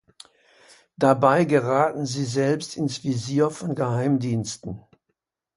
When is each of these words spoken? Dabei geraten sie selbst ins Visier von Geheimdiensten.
Dabei 0.97 1.43
geraten 1.45 2.07
sie 2.07 2.25
selbst 2.25 2.75
ins 2.75 3.03
Visier 3.03 3.51
von 3.51 3.75
Geheimdiensten. 3.75 4.81